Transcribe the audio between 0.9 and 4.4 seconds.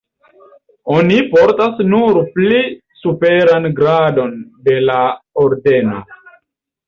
Oni portas nur pli superan gradon